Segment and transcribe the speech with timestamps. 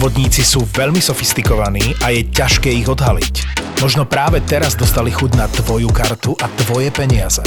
[0.00, 3.44] Podvodníci sú veľmi sofistikovaní a je ťažké ich odhaliť.
[3.84, 7.44] Možno práve teraz dostali chuť na tvoju kartu a tvoje peniaze.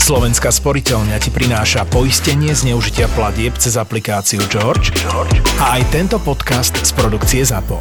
[0.00, 6.72] Slovenská sporiteľňa ti prináša poistenie zneužitia platieb cez aplikáciu George, George a aj tento podcast
[6.72, 7.76] z produkcie ZAPO.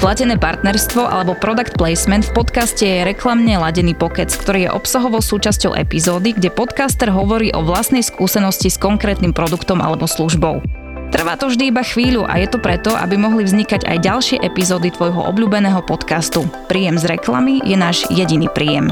[0.00, 5.76] Platené partnerstvo alebo product placement v podcaste je reklamne ladený pokec, ktorý je obsahovou súčasťou
[5.76, 10.64] epizódy, kde podcaster hovorí o vlastnej skúsenosti s konkrétnym produktom alebo službou.
[11.12, 14.88] Trvá to vždy iba chvíľu a je to preto, aby mohli vznikať aj ďalšie epizódy
[14.88, 16.48] tvojho obľúbeného podcastu.
[16.72, 18.88] Príjem z reklamy je náš jediný príjem.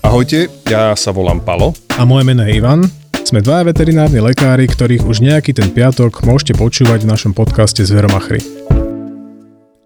[0.00, 1.76] Ahojte, ja sa volám Palo.
[2.00, 2.88] A moje meno je Ivan.
[3.20, 8.40] Sme dvaja veterinárni lekári, ktorých už nejaký ten piatok môžete počúvať v našom podcaste Zveromachry.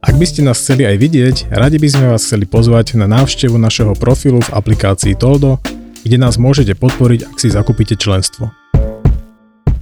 [0.06, 3.59] Ak by ste nás chceli aj vidieť, radi by sme vás chceli pozvať na návštevu
[3.59, 5.59] našeho profilu v aplikácii Toldo,
[6.06, 8.59] kde nás môžete podporiť, ak si zakúpite členstvo.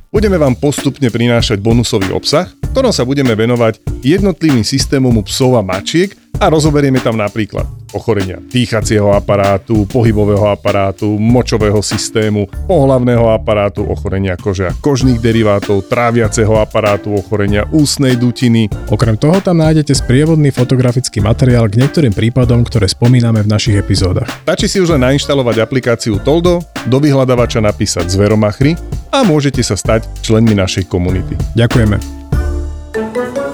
[0.08, 6.16] Budeme vám postupne prinášať bonusový obsah, ktorom sa budeme venovať jednotlivým systémom psov a mačiek
[6.38, 14.68] a rozoberieme tam napríklad ochorenia dýchacieho aparátu, pohybového aparátu, močového systému, pohlavného aparátu, ochorenia kože
[14.70, 18.68] a kožných derivátov, tráviaceho aparátu, ochorenia ústnej dutiny.
[18.92, 24.28] Okrem toho tam nájdete sprievodný fotografický materiál k niektorým prípadom, ktoré spomíname v našich epizódach.
[24.44, 28.76] Stačí si už len nainštalovať aplikáciu Toldo, do vyhľadávača napísať Zveromachry
[29.10, 31.34] a môžete sa stať členmi našej komunity.
[31.56, 33.47] Ďakujeme.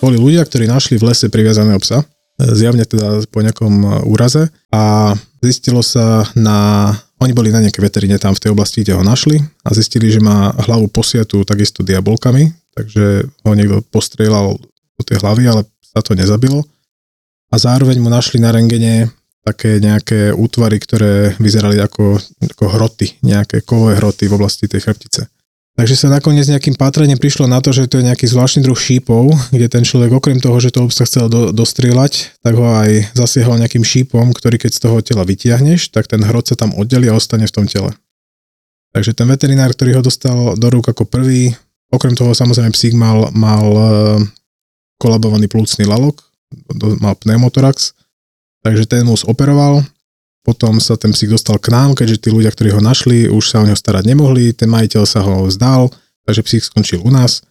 [0.00, 2.02] Boli ľudia, ktorí našli v lese priviazaného psa,
[2.40, 5.12] zjavne teda po nejakom úraze a
[5.44, 6.88] zistilo sa na...
[7.20, 10.24] Oni boli na nejakej veterine tam v tej oblasti, kde ho našli a zistili, že
[10.24, 16.16] má hlavu posiatú takisto diabolkami, takže ho niekto postrieľal do tej hlavy, ale sa to
[16.16, 16.64] nezabilo.
[17.52, 19.12] A zároveň mu našli na rengene
[19.44, 25.28] také nejaké útvary, ktoré vyzerali ako, ako hroty, nejaké kovové hroty v oblasti tej chrbtice.
[25.80, 29.32] Takže sa nakoniec nejakým pátrením prišlo na to, že to je nejaký zvláštny druh šípov,
[29.48, 33.56] kde ten človek okrem toho, že to sa chcel do, dostrieľať, tak ho aj zasiehol
[33.56, 37.16] nejakým šípom, ktorý keď z toho tela vytiahneš, tak ten hrot sa tam oddelí a
[37.16, 37.96] ostane v tom tele.
[38.92, 41.56] Takže ten veterinár, ktorý ho dostal do rúk ako prvý,
[41.88, 43.88] okrem toho samozrejme psík mal, mal eh,
[45.00, 46.20] kolabovaný plúcný lalok,
[47.00, 47.96] mal pneumotorax,
[48.60, 49.80] Takže ten mu operoval,
[50.40, 53.60] potom sa ten psík dostal k nám, keďže tí ľudia, ktorí ho našli, už sa
[53.60, 55.92] o neho starať nemohli, ten majiteľ sa ho vzdal,
[56.24, 57.44] takže psík skončil u nás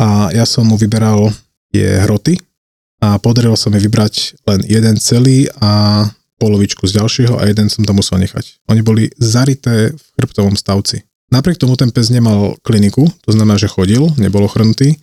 [0.00, 1.32] a ja som mu vyberal
[1.72, 2.40] tie hroty
[3.00, 6.04] a podarilo sa mi vybrať len jeden celý a
[6.40, 8.64] polovičku z ďalšieho a jeden som tam musel nechať.
[8.72, 11.04] Oni boli zarité v chrbtovom stavci.
[11.28, 14.98] Napriek tomu ten pes nemal kliniku, to znamená, že chodil, nebol ochrnutý,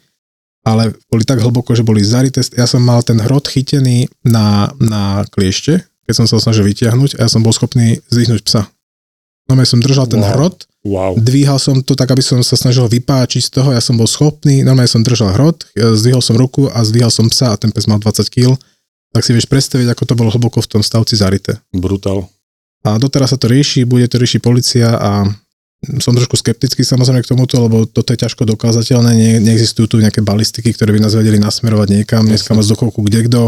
[0.66, 2.44] ale boli tak hlboko, že boli zarité.
[2.58, 7.28] Ja som mal ten hrot chytený na, na kliešte, keď som sa snažil vytiahnuť a
[7.28, 8.64] ja som bol schopný zvyhnúť psa.
[9.48, 10.32] No ja som držal ten wow.
[10.36, 11.14] hrot, wow.
[11.16, 14.64] dvíhal som to tak, aby som sa snažil vypáčiť z toho, ja som bol schopný,
[14.64, 18.00] normálne som držal hrot, zdvihol som ruku a zdvihal som psa a ten pes mal
[18.00, 18.56] 20 kg,
[19.16, 21.56] tak si vieš predstaviť, ako to bolo hlboko v tom stavci zarité.
[21.72, 22.28] Brutál.
[22.84, 25.28] A doteraz sa to rieši, bude to riešiť policia a
[26.02, 30.26] som trošku skeptický samozrejme k tomuto, lebo toto je ťažko dokázateľné, ne, neexistujú tu nejaké
[30.26, 33.42] balistiky, ktoré by nás vedeli nasmerovať niekam, dneska máš z kde kto,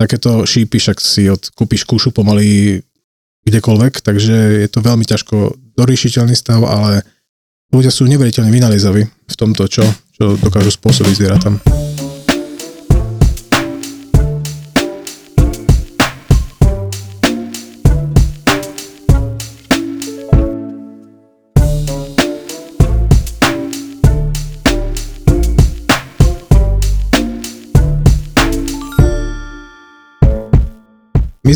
[0.00, 2.80] takéto šípy, však si od, kúpiš kúšu pomaly
[3.44, 7.04] kdekoľvek, takže je to veľmi ťažko doriešiteľný stav, ale
[7.68, 9.84] ľudia sú neveriteľne vynalizaví v tomto, čo,
[10.16, 11.99] čo dokážu spôsobiť zvieratám.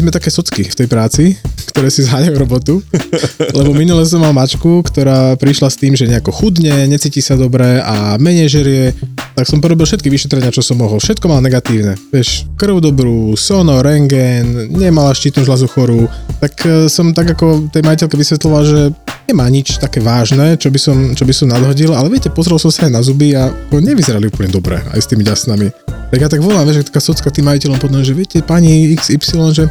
[0.04, 1.24] Sme také socky v tej práci,
[1.72, 2.84] ktoré si zháňajú robotu,
[3.58, 7.80] lebo minule som mal mačku, ktorá prišla s tým, že nejako chudne, necíti sa dobre
[7.80, 8.92] a menej žerie,
[9.32, 11.00] tak som porobil všetky vyšetrenia, čo som mohol.
[11.00, 11.96] Všetko mal negatívne.
[12.12, 16.04] Vieš, krv dobrú, sono, rengen, nemala štítnu žľazu chorú,
[16.36, 18.80] tak e, som tak ako tej majiteľke vysvetloval, že
[19.24, 22.68] nemá nič také vážne, čo by som, čo by som nadhodil, ale viete, pozrel som
[22.68, 25.72] sa aj na zuby a nevyzerali úplne dobre aj s tými ďasnami.
[26.12, 29.64] Tak ja tak volám, vieš, taká socka tým majiteľom potom, že viete, pani XY, že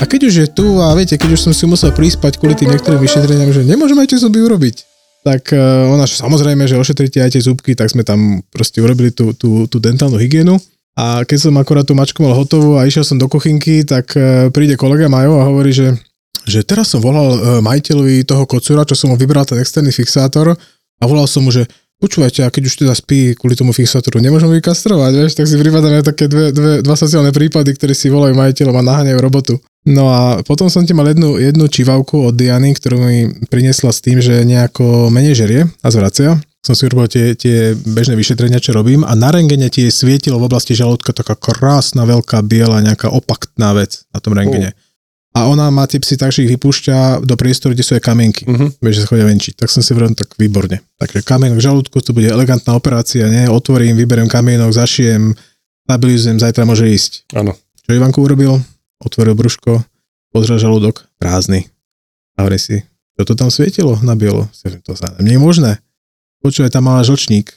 [0.00, 2.72] a keď už je tu a viete, keď už som si musel prispať kvôli tým
[2.72, 4.88] niektorým vyšetreniam, že nemôžeme aj tie zuby urobiť,
[5.20, 9.36] tak uh, ona, samozrejme, že ošetríte aj tie zubky, tak sme tam proste urobili tú,
[9.36, 10.56] tú, tú dentálnu hygienu.
[10.96, 14.48] A keď som akorát tú mačku mal hotovú a išiel som do kuchynky, tak uh,
[14.48, 15.92] príde kolega Majo a hovorí, že,
[16.48, 20.56] že teraz som volal uh, majiteľovi toho kocúra, čo som mu vybral ten externý fixátor
[20.56, 21.68] a volal som mu, že
[22.00, 26.00] počúvajte, a keď už teda spí kvôli tomu fixátoru, nemôžeme vykastrovať, vieš, tak si pripadáme
[26.00, 29.60] také dve, dve, dva sociálne prípady, ktoré si volajú majiteľom a naháňajú robotu.
[29.88, 34.04] No a potom som ti mal jednu, jednu čivavku od Diany, ktorú mi priniesla s
[34.04, 36.36] tým, že nejako menej žerie a zvracia.
[36.60, 40.52] som si urobil tie, tie bežné vyšetrenia, čo robím a na rengene ti svietilo v
[40.52, 44.76] oblasti žalúdka taká krásna, veľká, biela, nejaká opaktná vec na tom rengene.
[44.76, 44.88] Uh.
[45.30, 48.42] A ona má tie psy tak, že ich vypúšťa do priestoru, kde sú aj kamienky.
[48.50, 48.66] Uh-huh.
[48.82, 49.62] Vieš, že sa chodia venčiť.
[49.62, 50.82] Tak som si vravil, tak výborne.
[50.98, 53.46] Takže kamienok v žalúdku, to bude elegantná operácia, nie?
[53.46, 55.30] Otvorím, vyberiem kamienok, zašijem,
[55.86, 57.30] stabilizujem, zajtra môže ísť.
[57.38, 57.54] Áno.
[57.86, 58.58] Čo Ivanku urobil?
[59.00, 59.80] Otvoril brúško,
[60.30, 61.68] pozrel žalúdok, prázdny.
[62.36, 62.84] A hovorí si,
[63.16, 64.48] čo to tam svietilo na bielo?
[64.84, 65.80] To sa nie je možné.
[66.40, 67.52] Počúvaj, tam mala žlčník.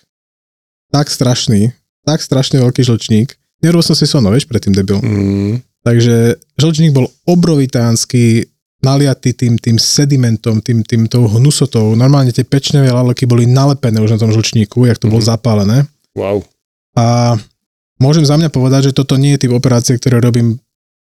[0.91, 1.71] Tak strašný,
[2.03, 3.35] tak strašne veľký žlčník.
[3.63, 4.99] Nerobil som si sono, vieš, predtým debil.
[4.99, 5.63] Mm.
[5.87, 8.51] Takže žlčník bol obrovitánsky,
[8.83, 11.95] naliatý tým, tým sedimentom, tým, tým tou hnusotou.
[11.95, 15.31] Normálne tie pečnevé laleky boli nalepené už na tom žlčníku, jak to bolo mm-hmm.
[15.31, 15.77] zapálené.
[16.11, 16.43] Wow.
[16.99, 17.39] A
[18.03, 20.59] môžem za mňa povedať, že toto nie je typ operácie, ktoré robím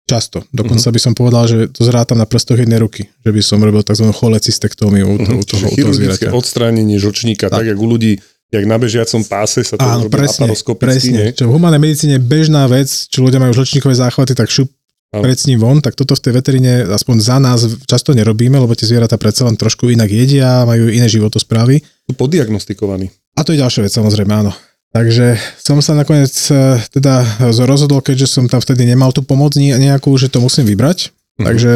[0.04, 0.44] často.
[0.52, 0.96] Dokonca mm-hmm.
[0.96, 4.04] by som povedal, že to zrátam na prstoch jednej ruky, že by som robil tzv.
[4.12, 5.40] cholecystektómiu u, mm-hmm.
[5.40, 7.64] u toho, u toho odstránenie žlčníka, tak.
[7.64, 8.20] tak jak u ľudí
[8.54, 10.46] jak na bežiacom páse sa to Áno, robí presne,
[10.78, 11.34] presne.
[11.34, 14.70] Čo v humanej medicíne bežná vec, čo ľudia majú žlčníkové záchvaty, tak šup
[15.10, 18.86] pred ním von, tak toto v tej veteríne aspoň za nás často nerobíme, lebo tie
[18.86, 21.82] zvieratá predsa len trošku inak jedia, majú iné životosprávy.
[21.82, 23.10] Sú poddiagnostikovaní.
[23.38, 24.54] A to je ďalšia vec, samozrejme, áno.
[24.94, 27.26] Takže som sa nakoniec e, teda
[27.66, 31.10] rozhodol, keďže som tam vtedy nemal tú pomoc nejakú, že to musím vybrať.
[31.42, 31.44] Mhm.
[31.44, 31.72] Takže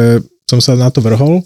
[0.47, 1.43] som sa na to vrhol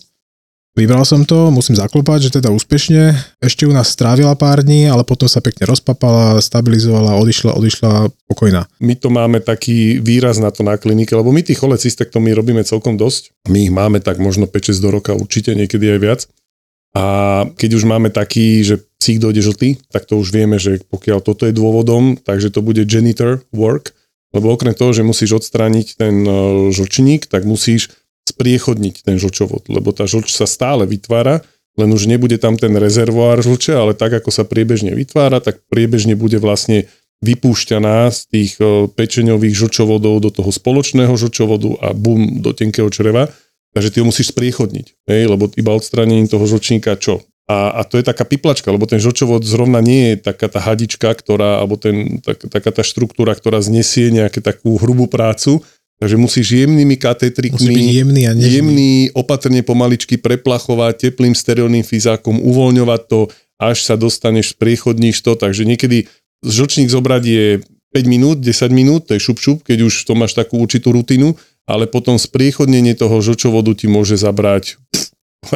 [0.73, 3.13] Vybral som to, musím zaklopať, že teda úspešne.
[3.37, 8.65] Ešte u nás strávila pár dní, ale potom sa pekne rozpapala, stabilizovala, odišla, odišla pokojná.
[8.81, 12.97] My to máme taký výraz na to na klinike, lebo my tých my robíme celkom
[12.97, 13.37] dosť.
[13.53, 16.19] My ich máme tak možno 5-6 do roka, určite niekedy aj viac.
[16.93, 17.05] A
[17.57, 21.49] keď už máme taký, že psík dojde žltý, tak to už vieme, že pokiaľ toto
[21.49, 23.97] je dôvodom, takže to bude janitor work,
[24.33, 26.31] lebo okrem toho, že musíš odstrániť ten e,
[26.69, 27.93] žlčník, tak musíš
[28.29, 31.43] spriechodniť ten žlčovod, lebo tá žlč sa stále vytvára,
[31.75, 36.13] len už nebude tam ten rezervoár žlče, ale tak, ako sa priebežne vytvára, tak priebežne
[36.13, 36.85] bude vlastne
[37.23, 38.51] vypúšťaná z tých
[38.93, 43.31] pečeňových žlčovodov do toho spoločného žlčovodu a bum, do tenkého čreva.
[43.73, 47.25] Takže ty ho musíš spriechodniť, hej, lebo iba odstránením toho žlčníka čo?
[47.49, 51.11] A, a to je taká piplačka, lebo ten žlčovod zrovna nie je taká tá hadička,
[51.11, 55.59] ktorá, alebo ten, tak, taká tá štruktúra, ktorá znesie nejaké takú hrubú prácu,
[56.01, 63.01] Takže musíš jemnými katetrikmi, Musí jemný, a jemný, opatrne pomaličky preplachovať, teplým sterilným fyzákom, uvoľňovať
[63.07, 66.11] to, až sa dostaneš, priechodníš to, takže niekedy
[66.43, 67.45] žlčník zobrať je
[67.95, 71.39] 5 minút, 10 minút, to je šup, šup keď už to máš takú určitú rutinu,
[71.67, 74.77] ale potom spriechodnenie toho žlčovodu ti môže zabrať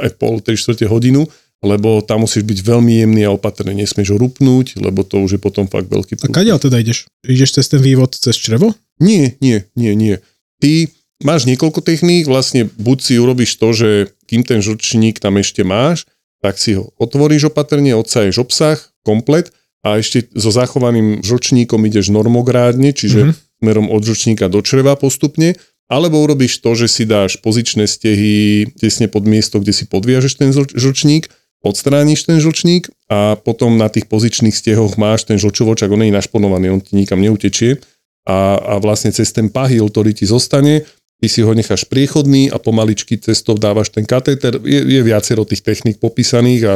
[0.04, 1.28] aj pol, 3 čtvrte hodinu,
[1.66, 5.42] lebo tam musíš byť veľmi jemný a opatrný, nesmieš ho rupnúť, lebo to už je
[5.42, 6.30] potom fakt veľký prúd.
[6.30, 7.10] A kadiaľ teda ideš?
[7.26, 8.78] Ideš cez ten vývod cez črevo?
[9.02, 10.22] Nie, nie, nie, nie.
[10.62, 10.92] Ty
[11.26, 13.90] máš niekoľko techník, vlastne buď si urobíš to, že
[14.30, 16.06] kým ten žlčník tam ešte máš,
[16.46, 19.50] tak si ho otvoríš opatrne, odsaješ obsah komplet
[19.82, 23.62] a ešte so zachovaným žlčníkom ideš normográdne, čiže mm-hmm.
[23.66, 29.08] smerom od žlčníka do čreva postupne, alebo urobíš to, že si dáš pozičné stehy tesne
[29.08, 31.32] pod miesto, kde si podviažeš ten žlčník
[31.66, 36.18] odstrániš ten žlčník a potom na tých pozičných stehoch máš ten žlčovočak, on nie je
[36.18, 37.82] našponovaný, on ti nikam neutečie
[38.28, 40.86] a, a vlastne cez ten pahil, ktorý ti zostane,
[41.18, 44.62] ty si ho necháš priechodný a pomaličky cestou dávaš ten katéter.
[44.62, 46.74] Je, je viacero tých techník popísaných a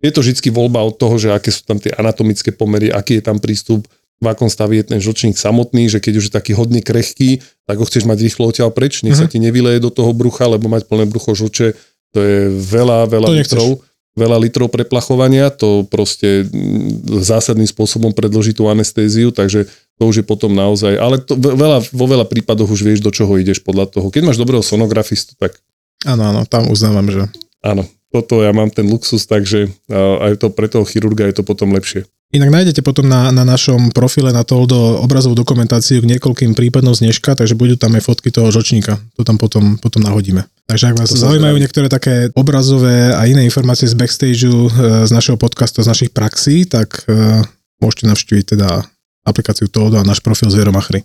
[0.00, 3.24] je to vždy voľba od toho, že aké sú tam tie anatomické pomery, aký je
[3.26, 3.84] tam prístup,
[4.20, 7.80] v akom stave je ten žlčník samotný, že keď už je taký hodne krehký, tak
[7.80, 9.24] ho chceš mať rýchlo odtiaľ preč, nech mm-hmm.
[9.24, 9.32] sa mhm.
[9.32, 11.74] ti nevyleje do toho brucha, lebo mať plné brucho žlče,
[12.10, 13.68] to je veľa, veľa to litrov.
[13.76, 20.22] Nechceš veľa litrov preplachovania, to proste mm, zásadným spôsobom predloží tú anestéziu, takže to už
[20.22, 23.86] je potom naozaj, ale to veľa, vo veľa prípadoch už vieš, do čoho ideš podľa
[23.88, 24.10] toho.
[24.10, 25.56] Keď máš dobrého sonografistu, tak...
[26.04, 27.28] Áno, áno, tam uznávam, že...
[27.60, 31.70] Áno, toto ja mám ten luxus, takže aj to pre toho chirurga je to potom
[31.76, 32.08] lepšie.
[32.30, 37.10] Inak nájdete potom na, na našom profile na Toldo obrazovú dokumentáciu k niekoľkým prípadom z
[37.10, 39.02] dneška, takže budú tam aj fotky toho žočníka.
[39.18, 40.46] To tam potom, potom nahodíme.
[40.70, 41.62] Takže ak vás to zaujímajú zaujímavé.
[41.66, 44.70] niektoré také obrazové a iné informácie z backstageu, e,
[45.06, 47.42] z našeho podcastu, z našich praxí, tak e,
[47.82, 48.86] môžete navštíviť teda
[49.26, 51.02] aplikáciu Toldo a náš profil Zveromachry.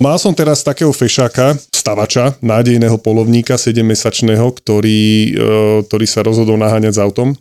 [0.00, 5.30] Mal som teraz takého fešáka, stavača, nádejného polovníka 7-mesačného, ktorý, e,
[5.84, 7.36] ktorý sa rozhodol naháňať s autom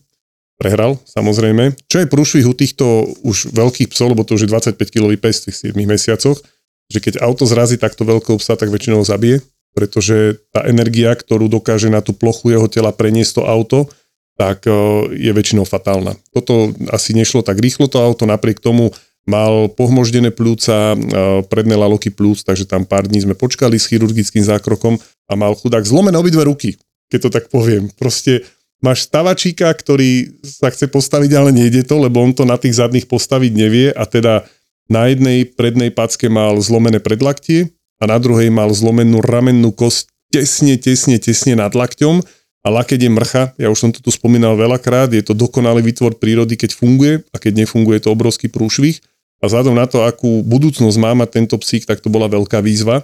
[0.61, 1.73] prehral, samozrejme.
[1.89, 5.49] Čo je prúšvih u týchto už veľkých psov, lebo to už je 25-kilový pes v
[5.49, 6.37] tých 7 mesiacoch,
[6.85, 9.41] že keď auto zrazí takto veľkého psa, tak väčšinou zabije,
[9.73, 13.79] pretože tá energia, ktorú dokáže na tú plochu jeho tela preniesť to auto,
[14.37, 14.71] tak e,
[15.17, 16.13] je väčšinou fatálna.
[16.29, 18.93] Toto asi nešlo tak rýchlo to auto, napriek tomu
[19.25, 20.95] mal pohmoždené plúca, e,
[21.49, 25.87] predné laloky plúc, takže tam pár dní sme počkali s chirurgickým zákrokom a mal chudák
[25.87, 26.77] zlomené obidve ruky,
[27.09, 27.89] keď to tak poviem.
[27.95, 28.45] Proste
[28.81, 33.05] máš stavačíka, ktorý sa chce postaviť, ale nejde to, lebo on to na tých zadných
[33.05, 34.43] postaviť nevie a teda
[34.91, 37.71] na jednej prednej packe mal zlomené predlaktie
[38.01, 42.19] a na druhej mal zlomenú ramennú kosť tesne, tesne, tesne nad lakťom
[42.61, 46.17] a lakeť je mrcha, ja už som to tu spomínal veľakrát, je to dokonalý výtvor
[46.21, 49.01] prírody, keď funguje a keď nefunguje, je to obrovský prúšvih.
[49.41, 53.01] A vzhľadom na to, akú budúcnosť má mať tento psík, tak to bola veľká výzva.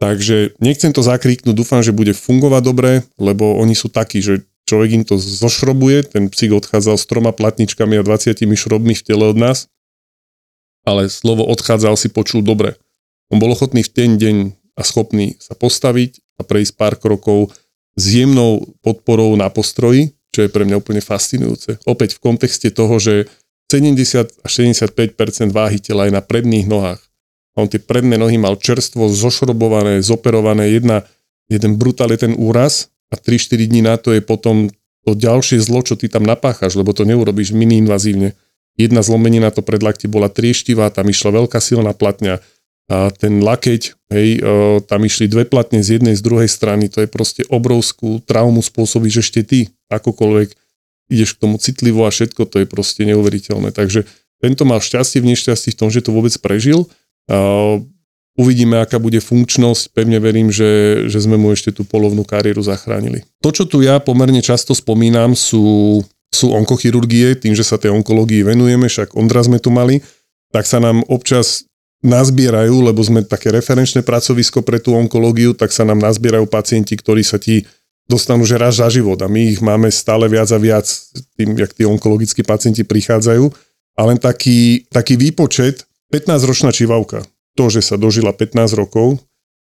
[0.00, 4.90] Takže nechcem to zakríknuť, dúfam, že bude fungovať dobre, lebo oni sú takí, že človek
[5.00, 9.40] im to zošrobuje, ten psík odchádzal s troma platničkami a 20 šrobmi v tele od
[9.40, 9.72] nás,
[10.84, 12.76] ale slovo odchádzal si počul dobre.
[13.32, 14.36] On bol ochotný v ten deň
[14.76, 17.56] a schopný sa postaviť a prejsť pár krokov
[17.96, 21.80] s jemnou podporou na postroji, čo je pre mňa úplne fascinujúce.
[21.88, 23.26] Opäť v kontexte toho, že
[23.72, 27.08] 70 až 75% váhy tela je na predných nohách
[27.58, 31.02] on tie predné nohy mal čerstvo, zošrobované, zoperované, jedna,
[31.50, 34.68] jeden brutál je ten úraz a 3-4 dní na to je potom
[35.08, 38.36] to ďalšie zlo, čo ty tam napáchaš, lebo to neurobiš mini-invazívne.
[38.76, 42.44] Jedna zlomenina to predlakti bola trieštivá, tam išla veľká silná platňa
[42.88, 43.82] a ten lakeť,
[44.16, 48.24] hej, o, tam išli dve platne z jednej, z druhej strany, to je proste obrovskú
[48.24, 49.58] traumu spôsobíš ešte ty,
[49.92, 50.56] akokoľvek
[51.12, 53.76] ideš k tomu citlivo a všetko, to je proste neuveriteľné.
[53.76, 54.08] Takže
[54.40, 56.88] tento mal šťastie v nešťastí v tom, že to vôbec prežil
[58.38, 59.90] Uvidíme, aká bude funkčnosť.
[59.90, 63.26] Pevne verím, že, že sme mu ešte tú polovnú kariéru zachránili.
[63.42, 65.98] To, čo tu ja pomerne často spomínam, sú,
[66.30, 70.06] sú onkochirurgie, tým, že sa tej onkológii venujeme, však Ondra sme tu mali,
[70.54, 71.66] tak sa nám občas
[71.98, 77.26] nazbierajú, lebo sme také referenčné pracovisko pre tú onkológiu, tak sa nám nazbierajú pacienti, ktorí
[77.26, 77.66] sa ti
[78.06, 80.86] dostanú že raz za život a my ich máme stále viac a viac
[81.36, 83.44] tým, jak tí onkologickí pacienti prichádzajú.
[83.98, 85.82] A len taký, taký výpočet,
[86.14, 87.26] 15-ročná čivavka,
[87.58, 89.18] to, že sa dožila 15 rokov,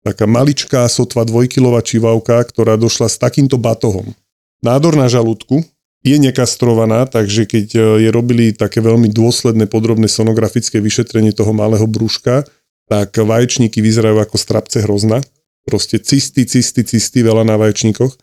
[0.06, 4.14] taká maličká, sotva dvojkilová čivavka, ktorá došla s takýmto batohom.
[4.62, 5.66] Nádor na žalúdku
[6.06, 11.84] je nekastrovaná, takže keď e, je robili také veľmi dôsledné podrobné sonografické vyšetrenie toho malého
[11.84, 12.48] brúška,
[12.88, 15.20] tak vaječníky vyzerajú ako strapce hrozna.
[15.68, 18.16] Proste cisty, cisty, cisty, veľa na vaječníkoch.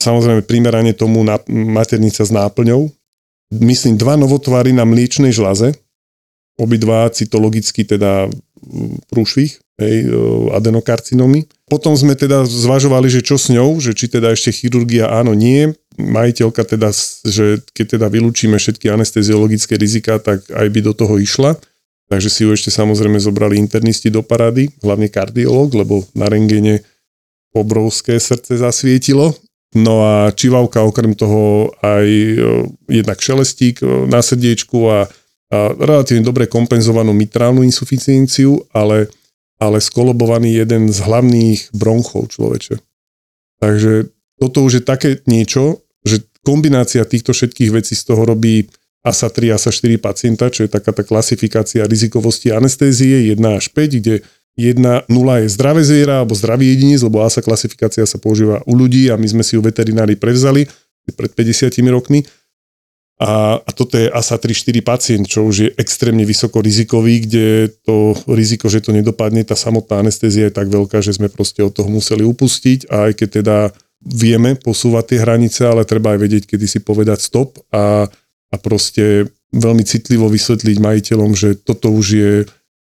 [0.00, 2.88] Samozrejme primerane tomu maternica s náplňou.
[3.60, 5.76] Myslím, dva novotvary na mliečnej žlaze,
[6.56, 8.32] obidva cytologicky teda
[9.10, 9.50] prúšvih,
[9.80, 10.18] hej, e,
[10.54, 11.46] adenokarcinómy.
[11.66, 15.70] Potom sme teda zvažovali, že čo s ňou, že či teda ešte chirurgia áno, nie.
[16.00, 16.90] Majiteľka teda,
[17.26, 21.58] že keď teda vylúčime všetky anesteziologické rizika, tak aj by do toho išla.
[22.10, 26.82] Takže si ju ešte samozrejme zobrali internisti do parády, hlavne kardiolog, lebo na rengene
[27.54, 29.34] obrovské srdce zasvietilo.
[29.70, 32.36] No a čivavka okrem toho aj e,
[32.90, 35.06] jednak šelestík e, na srdiečku a
[35.50, 39.10] relatívne dobre kompenzovanú mitrálnu insuficienciu, ale,
[39.58, 42.78] ale skolobovaný jeden z hlavných bronchov človeče.
[43.58, 48.70] Takže toto už je také niečo, že kombinácia týchto všetkých vecí z toho robí
[49.04, 54.00] ASA 3, ASA 4 pacienta, čo je taká tá klasifikácia rizikovosti anestézie 1 až 5,
[54.00, 54.24] kde
[54.56, 59.08] 1, 0 je zdravé zviera alebo zdravý jedinec, lebo ASA klasifikácia sa používa u ľudí
[59.08, 60.68] a my sme si ju veterinári prevzali
[61.16, 62.22] pred 50 rokmi
[63.20, 68.16] a, a toto je ASA 3-4 pacient, čo už je extrémne vysoko rizikový, kde to
[68.32, 71.92] riziko, že to nedopadne, tá samotná anestézia je tak veľká, že sme proste od toho
[71.92, 73.56] museli upustiť a aj keď teda
[74.00, 78.08] vieme posúvať tie hranice, ale treba aj vedieť, kedy si povedať stop a,
[78.48, 82.32] a proste veľmi citlivo vysvetliť majiteľom, že toto už je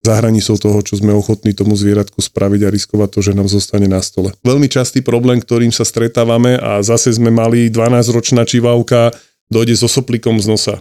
[0.05, 3.89] za hranicou toho, čo sme ochotní tomu zvieratku spraviť a riskovať to, že nám zostane
[3.89, 4.37] na stole.
[4.45, 9.17] Veľmi častý problém, ktorým sa stretávame a zase sme mali 12-ročná čivávka,
[9.51, 10.75] dojde so soplikom z nosa.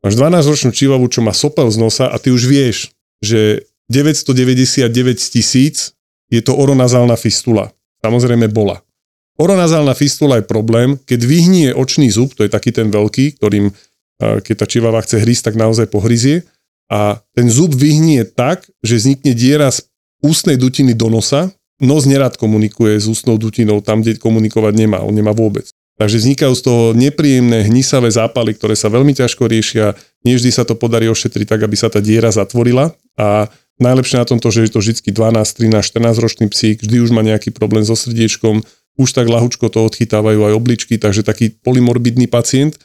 [0.00, 4.86] Máš 12-ročnú čivavu, čo má sopel z nosa a ty už vieš, že 999
[5.18, 5.92] tisíc
[6.32, 7.74] je to oronazálna fistula.
[8.00, 8.80] Samozrejme bola.
[9.36, 13.72] Oronazálna fistula je problém, keď vyhnie očný zub, to je taký ten veľký, ktorým
[14.20, 16.44] keď tá čivava chce hrísť, tak naozaj pohryzie.
[16.92, 19.88] A ten zub vyhnie tak, že vznikne diera z
[20.20, 21.48] ústnej dutiny do nosa.
[21.80, 25.00] Nos nerad komunikuje s ústnou dutinou tam, kde komunikovať nemá.
[25.00, 25.72] On nemá vôbec.
[26.00, 29.92] Takže vznikajú z toho nepríjemné hnisavé zápaly, ktoré sa veľmi ťažko riešia.
[30.24, 32.96] Nie vždy sa to podarí ošetriť tak, aby sa tá diera zatvorila.
[33.20, 37.12] A najlepšie na tomto, že je to vždy 12, 13, 14 ročný psík, vždy už
[37.12, 38.64] má nejaký problém so srdiečkom,
[38.96, 42.80] už tak ľahučko to odchytávajú aj obličky, takže taký polymorbidný pacient.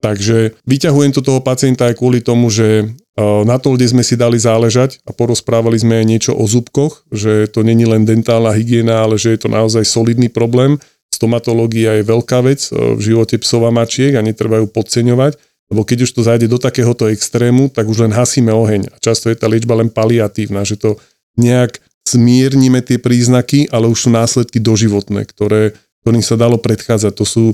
[0.00, 4.36] Takže vyťahujem to toho pacienta aj kvôli tomu, že na to, kde sme si dali
[4.36, 9.16] záležať a porozprávali sme aj niečo o zubkoch, že to není len dentálna hygiena, ale
[9.16, 10.76] že je to naozaj solidný problém
[11.14, 15.38] Stomatológia je veľká vec e, v živote psov a mačiek a netreba ju podceňovať,
[15.70, 18.90] lebo keď už to zajde do takéhoto extrému, tak už len hasíme oheň.
[18.90, 20.98] A často je tá liečba len paliatívna, že to
[21.38, 25.72] nejak smiernime tie príznaky, ale už sú následky doživotné, ktoré,
[26.04, 27.12] ktorým sa dalo predchádzať.
[27.16, 27.44] To sú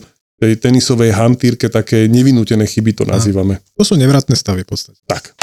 [0.40, 3.60] tej tenisovej hantírke také nevinútené chyby to nazývame.
[3.76, 4.98] To sú nevratné stavy v podstate.
[5.04, 5.36] Tak.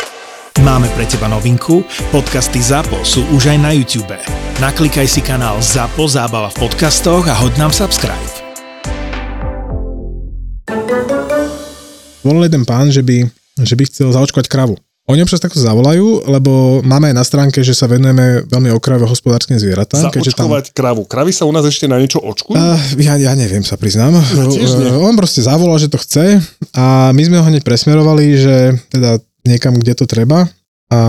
[0.65, 4.17] Máme pre teba novinku, podcasty ZAPO sú už aj na YouTube.
[4.57, 8.17] Naklikaj si kanál ZAPO Zábava v podcastoch a hoď nám subscribe.
[12.25, 13.29] Volal jeden pán, že by,
[13.61, 14.73] že by chcel zaočkovať kravu.
[15.07, 19.61] Oni občas takto zavolajú, lebo máme aj na stránke, že sa venujeme veľmi okrajovo hospodárskym
[19.61, 20.09] zvieratám.
[20.09, 20.49] keďže tam...
[20.49, 21.05] Zaočkovať kravu.
[21.05, 22.57] Kravy sa u nás ešte na niečo očkujú?
[22.57, 24.19] Uh, ja, ja neviem, sa priznám.
[24.49, 24.65] nie.
[24.65, 26.41] Uh, On proste zavolal, že to chce
[26.73, 28.55] a my sme ho hneď presmerovali, že
[28.89, 30.47] teda niekam, kde to treba
[30.87, 30.99] a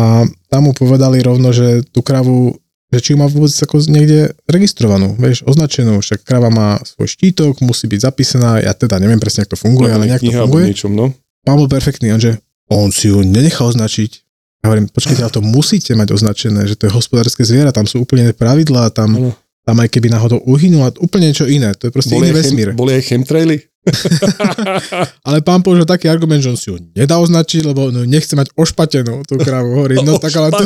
[0.50, 5.12] tam mu povedali rovno, že tú kravu že či ju má vôbec ako niekde registrovanú,
[5.20, 9.52] vieš, označenú, však krava má svoj štítok, musí byť zapísaná, ja teda neviem presne, ako
[9.52, 10.72] to funguje, ale nejak to funguje.
[10.72, 11.12] niečom, no.
[11.44, 12.40] Pán bol perfektný, on že
[12.72, 14.24] on si ju nenechal označiť.
[14.64, 18.00] Ja hovorím, počkajte, ale to musíte mať označené, že to je hospodárske zviera, tam sú
[18.00, 19.30] úplne pravidlá, tam, Áno.
[19.68, 22.68] tam aj keby náhodou uhynula, úplne niečo iné, to je proste Boli iný chem, vesmír.
[22.72, 23.67] boli aj chemtraily?
[25.28, 28.52] Ale pán použil taký argument, že on si ju nedá označiť, lebo no, nechce mať
[28.52, 29.72] ošpatenú tú kravu.
[29.80, 30.64] Hovorím, no tak ale to,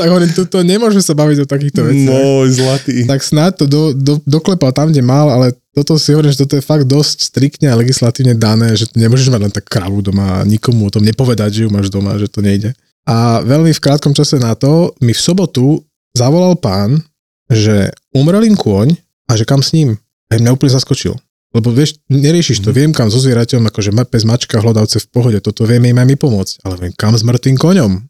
[0.00, 2.10] tak hovorím, tuto nemôžeme sa baviť o takýchto veciach.
[2.10, 2.96] Môj zlatý.
[3.06, 6.56] Tak snáď to do, do, doklepal tam, kde mal, ale toto si hovorím, že toto
[6.56, 10.40] je fakt dosť striktne a legislatívne dané, že to nemôžeš mať len tak kravu doma
[10.42, 12.72] a nikomu o tom nepovedať, že ju máš doma, že to nejde.
[13.06, 15.84] A veľmi v krátkom čase na to mi v sobotu
[16.16, 16.98] zavolal pán,
[17.46, 18.98] že umrel im kôň
[19.30, 20.00] a že kam s ním.
[20.26, 21.14] A mňa úplne zaskočil.
[21.56, 25.64] Lebo vieš, neriešiš to, viem kam so zvieraťom, akože pes, mačka, hľadavce v pohode, toto
[25.64, 28.04] vieme im aj my pomôcť, ale viem kam s mŕtvým koňom.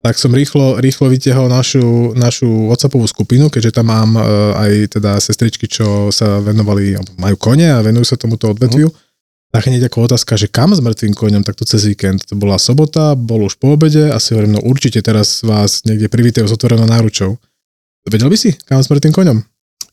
[0.00, 4.20] Tak som rýchlo, rýchlo vytiahol našu, našu WhatsAppovú skupinu, keďže tam mám e,
[4.56, 8.88] aj teda sestričky, čo sa venovali, majú kone a venujú sa tomuto odvetviu.
[9.52, 12.24] Tak hneď ako otázka, že kam s mŕtvým koňom, tak to cez víkend.
[12.28, 16.08] To bola sobota, bol už po obede a si hovorím, no určite teraz vás niekde
[16.08, 17.36] privítajú s otvorenou náručou.
[18.08, 19.38] Vedel by si, kam s mŕtvým koňom?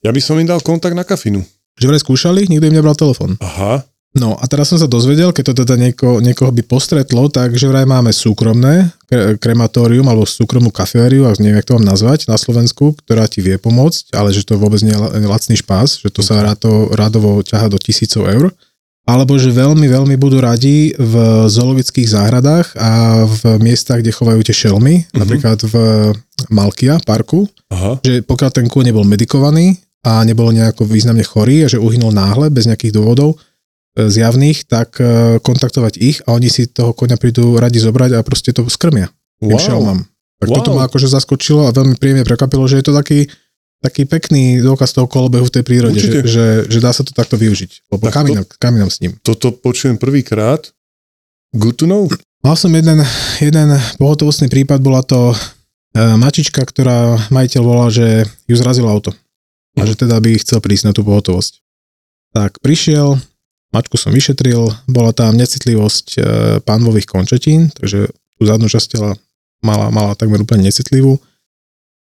[0.07, 1.43] Ja by som im dal kontakt na kafinu.
[1.77, 3.37] Že vraj skúšali, nikto im nebral telefón.
[3.37, 3.85] Aha.
[4.17, 7.69] No a teraz som sa dozvedel, keď to teda nieko, niekoho by postretlo, tak že
[7.69, 12.33] vraj máme súkromné kre- krematórium alebo súkromnú kafeériu, ak neviem, jak to mám nazvať, na
[12.33, 16.09] Slovensku, ktorá ti vie pomôcť, ale že to vôbec nie je la- lacný špás, že
[16.09, 18.49] to sa rádo, rádovo ťaha do tisícov eur.
[19.05, 21.13] Alebo že veľmi, veľmi budú radi v
[21.47, 25.13] zoologických záhradách a v miestach, kde chovajú tie šelmy, Mhm.
[25.13, 25.75] napríklad v
[26.49, 28.01] Malkia parku, Aha.
[28.01, 32.53] že pokiaľ ten kôň nebol medikovaný a nebol nejako významne chorý a že uhynul náhle,
[32.53, 37.57] bez nejakých dôvodov e, zjavných, tak e, kontaktovať ich a oni si toho koňa prídu
[37.57, 39.09] radi zobrať a proste to skrmia.
[39.41, 40.01] Tým šelmom.
[40.37, 40.57] Tak Wow.
[40.61, 43.25] toto ma akože zaskočilo a veľmi príjemne prekvapilo, že je to taký,
[43.81, 47.41] taký pekný dôkaz toho kolobehu v tej prírode, že, že, že, dá sa to takto
[47.41, 47.89] využiť.
[47.89, 49.17] Lebo Tak kam inám, kam inám s ním.
[49.25, 50.61] Toto počujem prvýkrát.
[51.57, 52.05] Good to know.
[52.45, 53.01] Mal som jeden,
[53.41, 55.37] jeden pohotovostný prípad, bola to e,
[56.21, 59.09] mačička, ktorá majiteľ volal, že ju zrazilo auto.
[59.77, 61.61] A že teda by chcel prísť na tú pohotovosť.
[62.33, 63.17] Tak prišiel,
[63.71, 66.19] mačku som vyšetril, bola tam necitlivosť e,
[66.65, 69.13] pánvových končetín, takže tú zadnú časť tela
[69.61, 71.17] mala, mala takmer úplne necitlivú.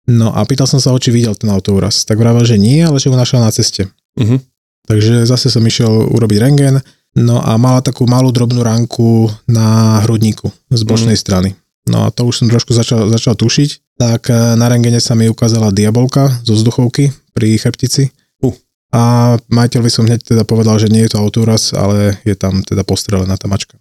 [0.06, 2.06] No a pýtal som sa, ho, či videl ten autoúraz.
[2.06, 3.90] Tak vravel, že nie, ale že ho našiel na ceste.
[4.16, 4.40] Mhm.
[4.86, 6.78] Takže zase som išiel urobiť rengen,
[7.18, 11.58] no a mala takú malú drobnú ranku na hrudníku z bočnej strany.
[11.90, 15.28] No a to už som trošku začal, začal tušiť, tak e, na rengene sa mi
[15.28, 18.12] ukázala diabolka zo vzduchovky pri chrbtici.
[18.44, 18.52] Uh.
[18.92, 22.84] A majiteľovi som hneď teda povedal, že nie je to autoúraz, ale je tam teda
[22.84, 23.80] postrelená tá mačka.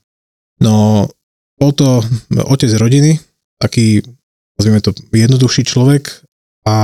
[0.64, 1.08] No,
[1.60, 2.00] bol to
[2.32, 3.20] otec rodiny,
[3.60, 4.04] taký,
[4.60, 6.24] nazvime to, jednoduchší človek
[6.68, 6.76] a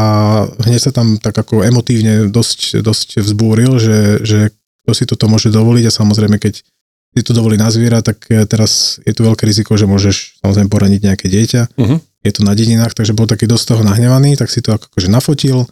[0.68, 4.40] hneď sa tam tak ako emotívne dosť, dosť vzbúril, že, že
[4.84, 6.64] kto si toto môže dovoliť a samozrejme, keď
[7.12, 11.02] si to dovolí na zviera, tak teraz je tu veľké riziko, že môžeš samozrejme poraniť
[11.12, 11.76] nejaké dieťa.
[11.76, 12.11] Mhm.
[12.22, 15.66] Je to na dedinách, takže bol taký dosť toho nahnevaný, tak si to akože nafotil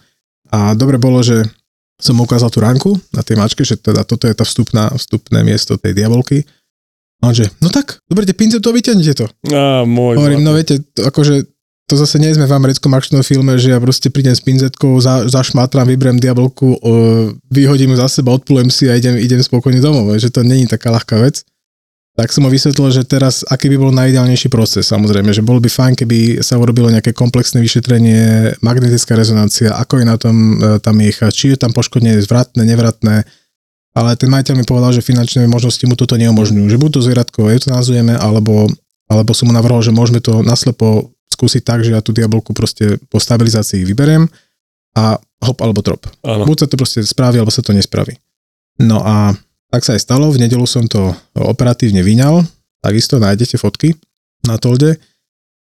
[0.50, 1.46] a dobre bolo, že
[2.00, 5.44] som mu ukázal tú ranku na tej mačke, že teda toto je tá vstupná, vstupné
[5.44, 6.48] miesto tej diabolky.
[7.20, 9.28] A on že, no tak, dobre, pincetu a vyťahnite to.
[9.52, 10.48] Á, môj Hovorím, zlatý.
[10.48, 11.44] no viete, to, akože
[11.92, 15.28] to zase nie sme v americkom akčnom filme, že ja proste prídem s pinzetkou, za,
[15.28, 16.92] zašmatram, vyberiem diabolku, o,
[17.52, 20.94] vyhodím ju za seba, odplujem si a idem, idem spokojne domov, že to není taká
[20.96, 21.44] ľahká vec.
[22.20, 25.72] Tak som mu vysvetlil, že teraz aký by bol najideálnejší proces, samozrejme, že bolo by
[25.72, 30.92] fajn, keby sa urobilo nejaké komplexné vyšetrenie, magnetická rezonancia, ako je na tom e, tá
[30.92, 33.24] miecha, či je tam poškodenie zvratné, nevratné,
[33.96, 37.56] ale ten majiteľ mi povedal, že finančné možnosti mu toto neumožňujú, že buď to zvieratko
[37.56, 38.68] eutanázujeme, alebo,
[39.08, 43.00] alebo som mu navrhol, že môžeme to naslepo skúsiť tak, že ja tú diabolku proste
[43.08, 44.28] po stabilizácii vyberiem
[45.00, 46.04] a hop alebo trop.
[46.28, 46.44] Áno.
[46.44, 48.20] Buď sa to proste spraví, alebo sa to nespraví.
[48.84, 52.42] No a tak sa aj stalo, v nedelu som to operatívne vyňal,
[52.82, 53.94] takisto nájdete fotky
[54.46, 54.98] na tolde.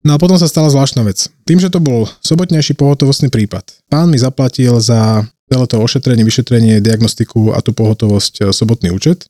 [0.01, 1.29] No a potom sa stala zvláštna vec.
[1.45, 6.81] Tým, že to bol sobotnejší pohotovostný prípad, pán mi zaplatil za celé to ošetrenie, vyšetrenie,
[6.81, 9.27] diagnostiku a tú pohotovosť e, sobotný účet.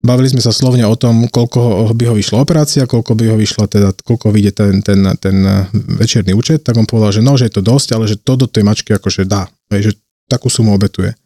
[0.00, 3.64] Bavili sme sa slovne o tom, koľko by ho vyšla operácia, koľko by ho vyšla,
[3.66, 5.36] teda koľko vyjde ten, ten, ten
[5.72, 8.46] večerný účet, tak on povedal, že no, že je to dosť, ale že to do
[8.46, 9.96] tej mačky akože dá, že
[10.30, 11.16] takú sumu obetuje.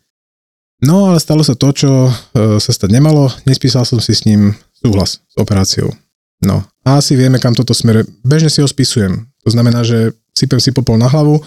[0.80, 2.12] No ale stalo sa to, čo e,
[2.56, 5.92] sa stať nemalo, nespísal som si s ním súhlas s operáciou.
[6.40, 8.08] No a asi vieme, kam toto smere.
[8.24, 9.28] Bežne si ho spisujem.
[9.44, 11.44] To znamená, že sypem si popol na hlavu,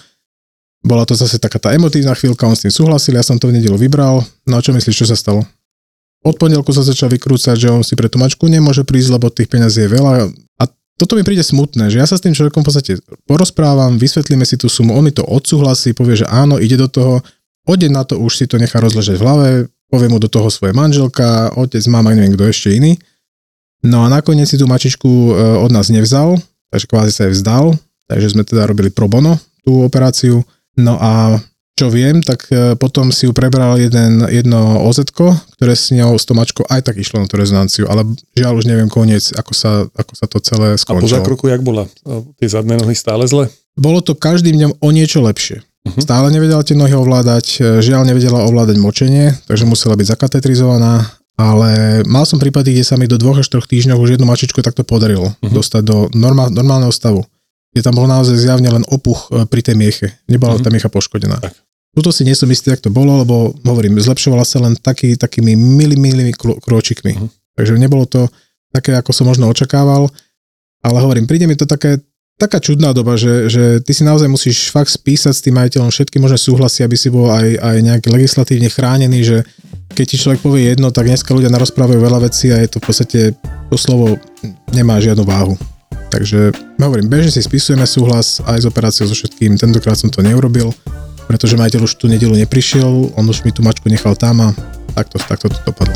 [0.84, 3.56] bola to zase taká tá emotívna chvíľka, on s tým súhlasil, ja som to v
[3.58, 4.22] nedelu vybral.
[4.44, 5.42] No a čo myslíš, čo sa stalo?
[6.24, 9.48] Od pondelku sa začal vykrúcať, že on si pre tú mačku nemôže prísť, lebo tých
[9.48, 10.32] peňazí je veľa.
[10.60, 10.64] A
[11.00, 12.92] toto mi príde smutné, že ja sa s tým človekom v podstate
[13.28, 17.24] porozprávam, vysvetlíme si tú sumu, on mi to odsúhlasí, povie, že áno, ide do toho,
[17.68, 19.50] o deň na to už si to nechá rozležať v hlave,
[19.88, 22.98] povie mu do toho svoje manželka, otec, mama, neviem kto ešte iný.
[23.84, 26.40] No a nakoniec si tú mačičku e, od nás nevzal,
[26.72, 27.76] takže kvázi sa jej vzdal,
[28.08, 30.42] takže sme teda robili pro bono tú operáciu.
[30.80, 31.38] No a
[31.76, 36.24] čo viem, tak e, potom si ju prebral jeden, jedno oz ktoré s ňou, s
[36.24, 40.14] tomačkou aj tak išlo na tú rezonanciu, ale žiaľ už neviem koniec, ako sa, ako
[40.16, 41.04] sa to celé skončilo.
[41.04, 41.90] A po zákroku jak bola?
[42.40, 43.52] Tie zadné nohy stále zle?
[43.76, 45.66] Bolo to každým dňom o niečo lepšie.
[45.84, 46.00] Uh-huh.
[46.00, 51.04] Stále nevedela tie nohy ovládať, e, žiaľ nevedela ovládať močenie, takže musela byť zakatetrizovaná,
[51.36, 54.64] ale mal som prípady, kde sa mi do dvoch až troch týždňov už jednu mačičku
[54.64, 55.52] takto podarilo uh-huh.
[55.52, 57.28] dostať do normál, normálneho stavu
[57.74, 60.08] kde tam bol naozaj zjavne len opuch e, pri tej mieche.
[60.30, 60.66] Nebola mm-hmm.
[60.66, 61.42] tá miecha poškodená.
[61.42, 61.58] Tak.
[61.94, 65.58] Tuto si nie som istý, ak to bolo, lebo hovorím, zlepšovala sa len taký, takými
[65.58, 67.18] milý, milými krôčikmi.
[67.18, 67.30] Uh-huh.
[67.58, 68.30] Takže nebolo to
[68.70, 70.10] také, ako som možno očakával,
[70.86, 71.98] ale hovorím, príde mi to také,
[72.44, 76.20] taká čudná doba, že, že ty si naozaj musíš fakt spísať s tým majiteľom všetky
[76.20, 79.38] možné súhlasy, aby si bol aj, aj nejak legislatívne chránený, že
[79.96, 82.86] keď ti človek povie jedno, tak dneska ľudia narozprávajú veľa vecí a je to v
[82.86, 83.20] podstate,
[83.72, 84.20] to slovo
[84.76, 85.56] nemá žiadnu váhu.
[86.12, 89.56] Takže hovorím, bežne si spisujeme súhlas aj s operáciou so všetkým.
[89.56, 90.76] Tentokrát som to neurobil,
[91.26, 94.48] pretože majiteľ už tú nedelu neprišiel, on už mi tú mačku nechal tam a
[94.94, 95.96] takto, takto to dopadlo.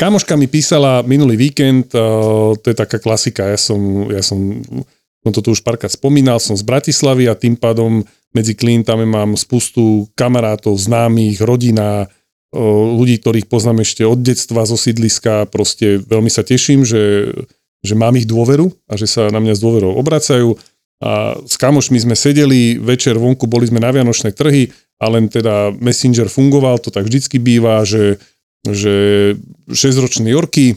[0.00, 4.64] Kamoška mi písala minulý víkend, to je taká klasika, ja som, ja som,
[5.20, 8.00] som to tu už párkrát spomínal, som z Bratislavy a tým pádom
[8.32, 12.08] medzi klientami mám spustu kamarátov, známych, rodina,
[12.96, 15.44] ľudí, ktorých poznám ešte od detstva zo sídliska.
[15.52, 17.36] Proste veľmi sa teším, že,
[17.84, 20.56] že mám ich dôveru a že sa na mňa s dôverou obracajú.
[21.04, 25.76] A s kamošmi sme sedeli, večer vonku boli sme na Vianočné trhy a len teda
[25.76, 28.16] Messenger fungoval, to tak vždycky býva, že,
[28.66, 28.94] že
[29.70, 30.76] 6-ročný Jorky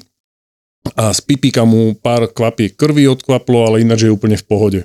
[0.96, 4.80] a z pipika mu pár kvapiek krvi odkvaplo, ale ináč je úplne v pohode.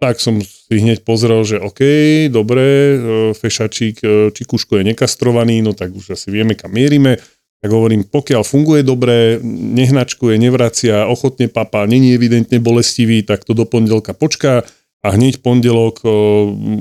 [0.00, 1.82] Tak som si hneď pozrel, že OK,
[2.32, 2.96] dobre, e,
[3.36, 7.20] fešačík, e, čikuško je nekastrovaný, no tak už asi vieme, kam mierime.
[7.60, 13.68] Tak hovorím, pokiaľ funguje dobre, nehnačkuje, nevracia, ochotne papá, není evidentne bolestivý, tak to do
[13.68, 14.64] pondelka počká
[15.04, 16.08] a hneď pondelok e,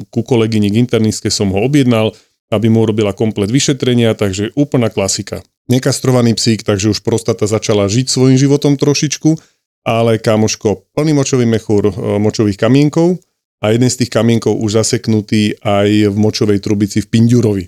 [0.07, 2.15] ku kolegyni k internistke som ho objednal,
[2.49, 5.43] aby mu urobila komplet vyšetrenia, takže úplná klasika.
[5.69, 9.37] Nekastrovaný psík, takže už prostata začala žiť svojim životom trošičku,
[9.85, 13.21] ale kamoško, plný močový mechúr e, močových kamienkov
[13.61, 17.65] a jeden z tých kamienkov už zaseknutý aj v močovej trubici v Pindurovi.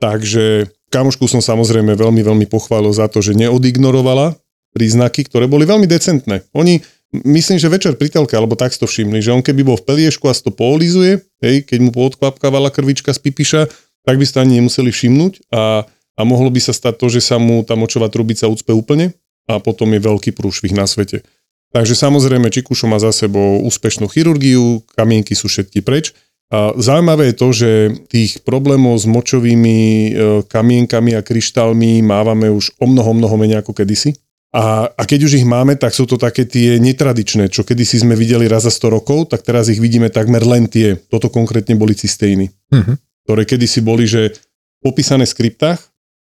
[0.00, 4.38] Takže kamošku som samozrejme veľmi, veľmi pochválil za to, že neodignorovala
[4.72, 6.46] príznaky, ktoré boli veľmi decentné.
[6.54, 6.78] Oni,
[7.12, 10.30] myslím, že večer pri telke, alebo tak to všimli, že on keby bol v peliešku
[10.30, 13.62] a to poolizuje, hej, keď mu poodkvapkávala krvička z pipiša,
[14.06, 15.84] tak by ste ani nemuseli všimnúť a,
[16.20, 19.16] a mohlo by sa stať to, že sa mu tá močová trubica ucpe úplne
[19.48, 21.24] a potom je veľký prúšvih na svete.
[21.72, 26.12] Takže samozrejme Čikušo má za sebou úspešnú chirurgiu, kamienky sú všetky preč.
[26.50, 27.70] A zaujímavé je to, že
[28.10, 30.10] tých problémov s močovými e,
[30.50, 34.18] kamienkami a kryštálmi mávame už o mnoho, mnoho menej ako kedysi.
[34.50, 38.18] A, a keď už ich máme, tak sú to také tie netradičné, čo kedysi sme
[38.18, 40.98] videli raz za 100 rokov, tak teraz ich vidíme takmer len tie.
[40.98, 42.98] Toto konkrétne boli cysteiny, uh-huh.
[43.22, 44.34] ktoré kedysi boli, že
[44.82, 45.78] popísané v skriptách.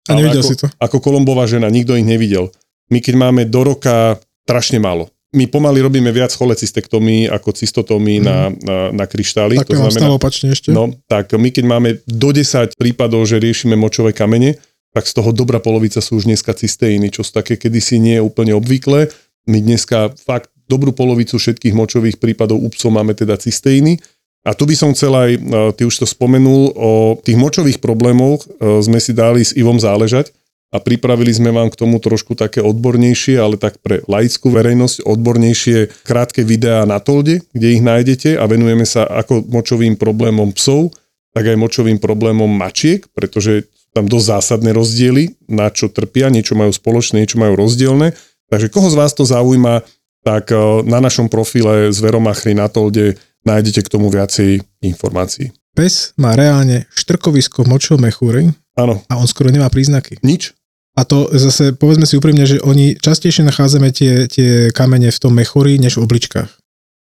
[0.09, 0.67] A nevidel ako, si to?
[0.77, 2.53] Ako Kolombová žena, nikto ich nevidel.
[2.93, 8.23] My keď máme do roka strašne málo my pomaly robíme viac cholecystektomí ako cystotomí mm.
[8.23, 9.59] na, na, na kryštály.
[9.59, 10.71] Tak to znamená, opačne ešte.
[10.71, 14.55] No, tak my keď máme do 10 prípadov, že riešime močové kamene,
[14.95, 18.23] tak z toho dobrá polovica sú už dneska cysteíny, čo sú také kedysi nie je
[18.23, 19.11] úplne obvyklé.
[19.51, 23.99] My dneska fakt dobrú polovicu všetkých močových prípadov u psov máme teda cysteíny.
[24.45, 25.31] A tu by som chcel aj,
[25.73, 30.29] ty už to spomenul, o tých močových problémoch e, sme si dali s Ivom záležať
[30.69, 36.05] a pripravili sme vám k tomu trošku také odbornejšie, ale tak pre laickú verejnosť odbornejšie
[36.05, 40.93] krátke videá na Tolde, kde ich nájdete a venujeme sa ako močovým problémom psov,
[41.33, 46.69] tak aj močovým problémom mačiek, pretože tam dosť zásadné rozdiely, na čo trpia, niečo majú
[46.69, 48.11] spoločné, niečo majú rozdielne.
[48.51, 49.81] Takže koho z vás to zaujíma,
[50.27, 55.53] tak eh, na našom profile z Veromachry na Tolde nájdete k tomu viacej informácií.
[55.75, 60.19] Pes má reálne štrkovisko v močovom mechúri, Áno, a on skoro nemá príznaky.
[60.19, 60.51] nič.
[60.95, 65.35] A to zase, povedzme si úprimne, že oni častejšie nachádzame tie, tie kamene v tom
[65.35, 66.47] mechúri, než v obličkách.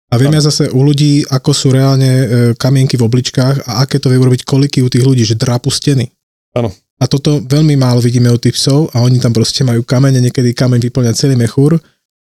[0.09, 2.25] A vieme zase u ľudí, ako sú reálne e,
[2.57, 6.09] kamienky v obličkách a aké to vie urobiť koliky u tých ľudí, že drápu steny.
[6.57, 6.73] Áno.
[7.01, 10.53] A toto veľmi málo vidíme u tých psov a oni tam proste majú kamene, niekedy
[10.53, 11.77] kameň vyplňa celý mechúr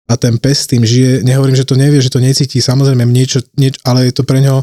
[0.07, 1.27] a ten pes tým žije.
[1.27, 4.63] Nehovorím, že to nevie, že to necíti, samozrejme niečo, niečo ale je to pre ňo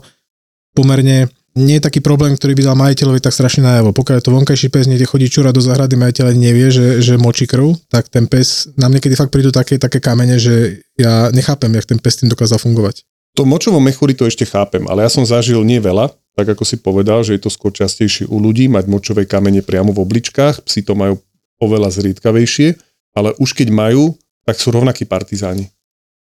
[0.73, 3.93] pomerne nie je taký problém, ktorý by dal majiteľovi tak strašne najavo.
[3.93, 7.13] Pokiaľ je to vonkajší pes, niekde chodí čura do zahrady, majiteľ ani nevie, že, že
[7.21, 11.69] močí krv, tak ten pes, nám niekedy fakt prídu také, také kamene, že ja nechápem,
[11.77, 13.05] jak ten pes tým dokázal fungovať.
[13.37, 16.81] To močovom mechúri to ešte chápem, ale ja som zažil nie veľa, tak ako si
[16.81, 20.81] povedal, že je to skôr častejšie u ľudí mať močové kamene priamo v obličkách, psi
[20.81, 21.21] to majú
[21.61, 22.77] oveľa zriedkavejšie,
[23.13, 25.71] ale už keď majú, tak sú rovnakí partizáni.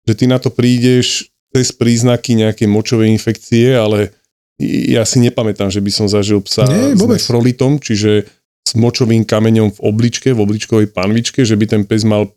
[0.08, 4.16] Že ty na to prídeš cez príznaky nejakej močovej infekcie, ale
[4.62, 8.30] ja si nepamätám, že by som zažil psa Nie, s nefrolitom, čiže
[8.62, 12.30] s močovým kameňom v obličke, v obličkovej panvičke, že by ten pes mal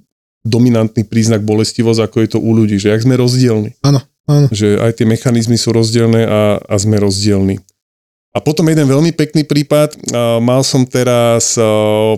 [0.45, 3.77] dominantný príznak bolestivosť, ako je to u ľudí, že jak sme rozdielni.
[3.81, 4.47] Áno, áno.
[4.53, 7.61] Že aj tie mechanizmy sú rozdielne a, a sme rozdielni.
[8.35, 9.95] A potom jeden veľmi pekný prípad.
[10.43, 11.55] Mal som teraz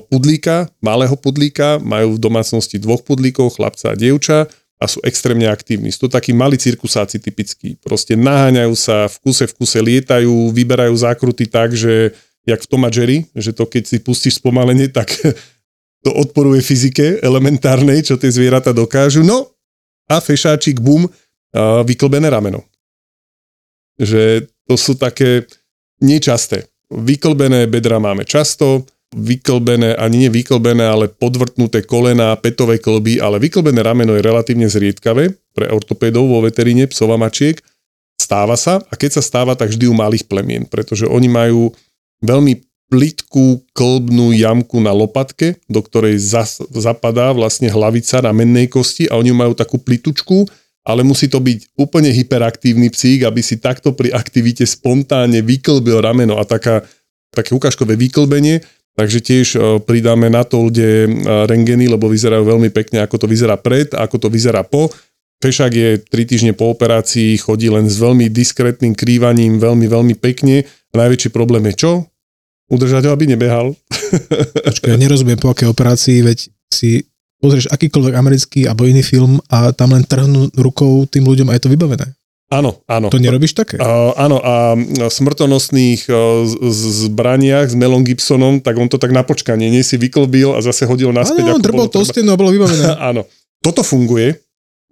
[0.09, 4.49] pudlíka, malého pudlíka, majú v domácnosti dvoch pudlíkov, chlapca a dievča
[4.81, 5.93] a sú extrémne aktívni.
[5.93, 7.77] Sú to takí malí cirkusáci typickí.
[7.85, 12.17] Proste naháňajú sa, v kuse v kuse lietajú, vyberajú zákruty tak, že
[12.49, 15.13] jak v Tom a Jerry, že to keď si pustíš spomalenie, tak
[16.05, 19.21] to odporuje fyzike elementárnej, čo tie zvieratá dokážu.
[19.21, 19.53] No
[20.09, 21.09] a fešáčik, bum,
[21.85, 22.65] vyklbené rameno.
[24.01, 25.45] Že to sú také
[26.01, 26.69] nečasté.
[26.93, 33.81] Vyklbené bedra máme často, vyklbené, ani nie vyklbené, ale podvrtnuté kolena, petové klby, ale vyklbené
[33.81, 37.59] rameno je relatívne zriedkavé pre ortopédov vo veteríne psov a mačiek.
[38.21, 41.71] Stáva sa a keď sa stáva, tak vždy u malých plemien, pretože oni majú
[42.25, 49.19] veľmi plitkú klbnú jamku na lopatke, do ktorej zas, zapadá vlastne hlavica ramennej kosti a
[49.19, 50.47] oni majú takú plitučku,
[50.87, 56.39] ale musí to byť úplne hyperaktívny psík, aby si takto pri aktivite spontánne vyklbil rameno
[56.39, 56.87] a taká,
[57.35, 58.63] také ukážkové vyklbenie,
[58.95, 61.11] takže tiež e, pridáme na to ľudia
[61.51, 64.95] rengeny, lebo vyzerajú veľmi pekne, ako to vyzerá pred, ako to vyzerá po.
[65.43, 70.65] Fešák je 3 týždne po operácii, chodí len s veľmi diskrétnym krývaním, veľmi, veľmi pekne.
[70.97, 71.93] Najväčší problém je čo?
[72.73, 73.77] Udržať ho, aby nebehal.
[74.71, 76.39] Počkaj, ja nerozumiem, po akej operácii, veď
[76.73, 77.05] si
[77.41, 81.63] pozrieš akýkoľvek americký alebo iný film a tam len trhnú rukou tým ľuďom a je
[81.63, 82.17] to vybavené.
[82.47, 83.11] Áno, áno.
[83.11, 83.75] To nerobíš také?
[83.75, 84.79] Uh, áno, a
[85.11, 89.83] smrtonosných uh, z- z- zbraniach s Melon Gibsonom, tak on to tak na počkanie, nie
[89.83, 91.43] si vyklbil a zase hodil naspäť.
[91.43, 92.95] Áno, drbol to stenu a bolo vybavené.
[93.11, 93.27] Áno.
[93.59, 94.39] Toto funguje.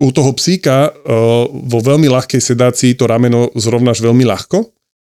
[0.02, 4.73] U toho psíka uh, vo veľmi ľahkej sedácii to rameno zrovnáš veľmi ľahko,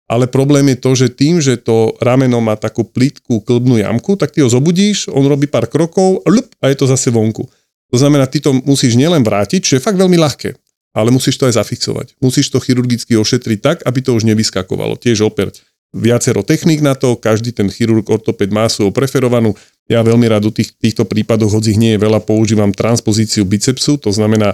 [0.09, 4.33] ale problém je to, že tým, že to rameno má takú plitkú klbnú jamku, tak
[4.33, 7.45] ty ho zobudíš, on robí pár krokov lup, a je to zase vonku.
[7.93, 10.57] To znamená, ty to musíš nielen vrátiť, čo je fakt veľmi ľahké,
[10.97, 12.17] ale musíš to aj zafixovať.
[12.17, 14.97] Musíš to chirurgicky ošetriť tak, aby to už nevyskakovalo.
[14.97, 15.61] Tiež opäť
[15.93, 19.57] viacero techník na to, každý ten chirurg ortoped má svoju preferovanú.
[19.89, 23.97] Ja veľmi rád u tých, týchto prípadoch, hoci ich nie je veľa, používam transpozíciu bicepsu,
[23.97, 24.53] to znamená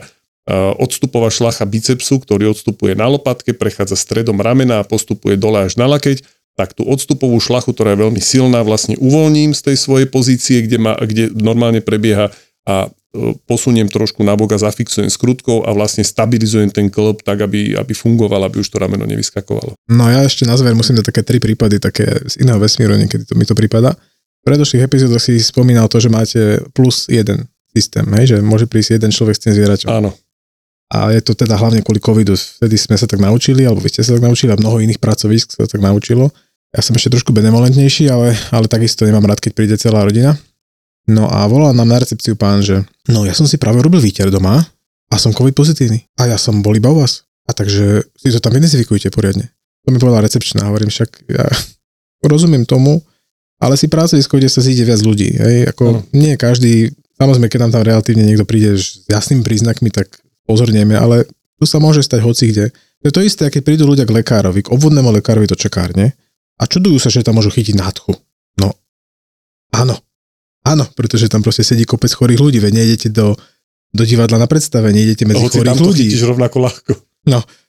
[0.53, 5.89] odstupová šlacha bicepsu, ktorý odstupuje na lopatke, prechádza stredom ramena a postupuje dole až na
[5.89, 6.21] lakeť,
[6.55, 10.77] tak tú odstupovú šlachu, ktorá je veľmi silná, vlastne uvoľním z tej svojej pozície, kde,
[10.79, 12.31] ma, kde normálne prebieha
[12.63, 12.89] a e,
[13.43, 18.47] posuniem trošku nabok a zafixujem skrutkou a vlastne stabilizujem ten klb tak, aby, aby fungoval,
[18.47, 19.75] aby už to rameno nevyskakovalo.
[19.91, 23.27] No ja ešte na záver musím dať také tri prípady, také z iného vesmíru, niekedy
[23.27, 23.99] to mi to prípada.
[24.45, 29.01] V predošlých epizódoch si spomínal to, že máte plus jeden systém, hej, že môže prísť
[29.01, 29.89] jeden človek s tým zvieraťom.
[29.91, 30.15] Áno,
[30.95, 32.39] A je to teda hlavne kvôli covidu.
[32.39, 35.59] Vtedy sme sa tak naučili, alebo vy ste sa tak naučili a mnoho iných pracovísk
[35.59, 36.31] sa tak naučilo.
[36.71, 40.39] Ja som ešte trošku benevolentnejší, ale, ale takisto nemám rád, keď príde celá rodina.
[41.05, 42.81] No a volal nám na recepciu pán, že
[43.11, 44.63] no ja som si práve robil výter doma
[45.11, 46.07] a som covid pozitívny.
[46.17, 47.27] A ja som bol iba u vás.
[47.45, 49.53] A takže si to tam identifikujte poriadne.
[49.85, 51.45] To mi povedala recepčná, hovorím však ja
[52.31, 53.03] rozumiem tomu,
[53.61, 55.29] ale si pracovisko, kde sa zíde viac ľudí.
[55.37, 55.75] Hej?
[55.75, 55.99] Ako Áno.
[56.11, 61.25] nie každý, samozrejme, keď nám tam relatívne niekto príde s jasnými príznakmi, tak pozornieme, ale
[61.59, 62.65] tu sa môže stať hoci kde.
[63.01, 66.17] To je to isté, keď prídu ľudia k lekárovi, k obvodnému lekárovi do čakárne
[66.57, 68.17] a čudujú sa, že tam môžu chytiť nádchu.
[68.57, 68.73] No,
[69.75, 69.99] áno,
[70.65, 73.37] áno, pretože tam proste sedí kopec chorých ľudí, veď nejdete do,
[73.93, 76.05] do divadla na predstavenie, idete medzi hoci tam chorých ľudí.
[76.09, 76.91] chytíš rovnako ľahko.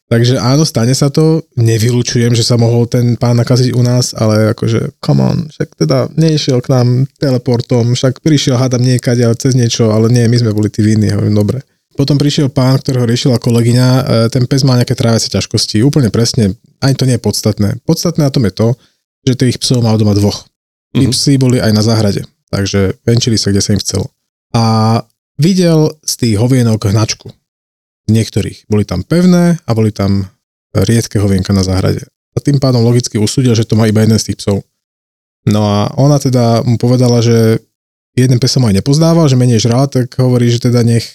[0.06, 4.54] Takže áno, stane sa to, nevylučujem, že sa mohol ten pán nakaziť u nás, ale
[4.54, 9.58] akože, come on, však teda nešiel k nám teleportom, však prišiel, hádam niekať, ale cez
[9.58, 11.58] niečo, ale nie, my sme boli tí vinní, hovorím, dobre.
[11.96, 16.52] Potom prišiel pán, ktorého riešila kolegyňa, e, ten pes má nejaké tráviace ťažkosti, úplne presne,
[16.84, 17.80] ani to nie je podstatné.
[17.88, 18.68] Podstatné na tom je to,
[19.24, 20.44] že tých psov má doma dvoch.
[20.92, 24.12] Tí psi boli aj na záhrade, takže venčili sa, kde sa im chcelo.
[24.52, 25.02] A
[25.40, 27.32] videl z tých hovienok hnačku.
[28.06, 28.70] Niektorých.
[28.70, 30.30] Boli tam pevné a boli tam
[30.72, 32.06] riedke hovienka na záhrade.
[32.36, 34.62] A tým pádom logicky usúdil, že to má iba jeden z tých psov.
[35.48, 37.60] No a ona teda mu povedala, že
[38.16, 41.06] jeden pes sa mu aj nepozdával, že menej žral, tak hovorí, že teda nech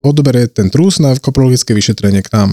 [0.00, 2.50] odoberie ten trus na koprologické vyšetrenie k nám.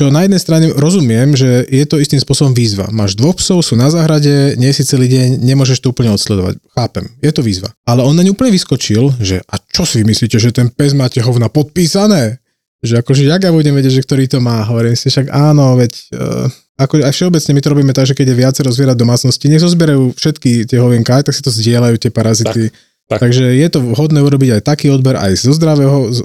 [0.00, 2.88] Čo na jednej strane rozumiem, že je to istým spôsobom výzva.
[2.88, 6.56] Máš dvoch psov, sú na záhrade, nie si celý deň, nemôžeš to úplne odsledovať.
[6.72, 7.68] Chápem, je to výzva.
[7.84, 11.20] Ale on na ňu úplne vyskočil, že a čo si myslíte, že ten pes máte
[11.20, 12.40] hovna podpísané?
[12.80, 14.64] Že akože, jak ja budem vedieť, že ktorý to má?
[14.64, 16.48] Hovorím si, však áno, veď uh,
[16.80, 20.16] ako aj všeobecne my to robíme tak, že keď je viacero zvierat domácnosti, nech zozbierajú
[20.16, 22.72] všetky tie hovienka, tak si to zdieľajú tie parazity.
[22.72, 23.28] Tak, tak.
[23.28, 26.24] Takže je to vhodné urobiť aj taký odber aj zo zdravého, z,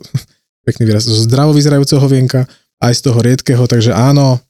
[0.65, 2.49] pekný výraz, zo zdravo vyzerajúceho hovienka,
[2.81, 4.41] aj z toho riedkeho, takže áno,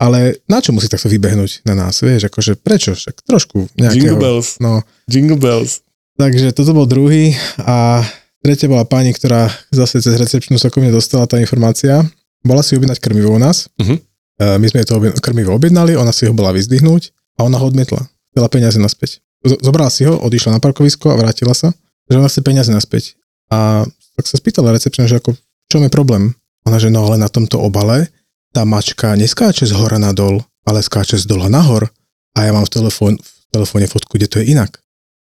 [0.00, 4.16] ale na čo musí takto vybehnúť na nás, vieš, akože prečo, však trošku nejakého.
[4.16, 4.56] Jingle bells.
[4.56, 5.84] No, Jingle bells.
[6.16, 8.00] takže toto bol druhý a
[8.40, 12.00] tretia bola pani, ktorá zase cez recepčnú mne dostala tá informácia.
[12.40, 13.68] Bola si objednať krmivo u nás.
[13.76, 14.00] E,
[14.40, 18.00] My sme to krmivo objednali, ona si ho bola vyzdvihnúť a ona ho odmietla.
[18.32, 19.20] Chcela peniaze naspäť.
[19.44, 21.76] Zobrala si ho, odišla na parkovisko a vrátila sa,
[22.08, 23.20] že ona chce peniaze naspäť.
[23.52, 23.84] A
[24.20, 25.32] tak sa spýtala recepčná, že ako,
[25.72, 26.36] čom je problém?
[26.68, 28.12] Ona, že no ale na tomto obale
[28.52, 31.88] tá mačka neskáče z hora na dol, ale skáče z dola nahor.
[32.36, 34.76] A ja mám v, telefón, v telefóne fotku, kde to je inak.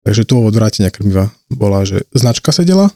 [0.09, 2.89] Takže dôvod vrátenia krmiva bola, že značka sedela,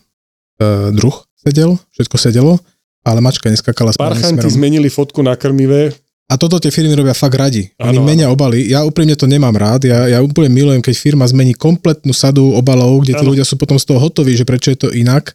[0.56, 2.56] e, druh sedel, všetko sedelo,
[3.04, 4.56] ale mačka neskákala správnym Parchanti smerom.
[4.56, 5.92] zmenili fotku na krmivé.
[6.30, 7.66] A toto tie firmy robia fakt radi.
[7.82, 8.70] Oni menia obaly.
[8.70, 9.82] Ja úprimne to nemám rád.
[9.82, 13.74] Ja, ja úplne milujem, keď firma zmení kompletnú sadu obalov, kde tí ľudia sú potom
[13.74, 15.34] z toho hotoví, že prečo je to inak.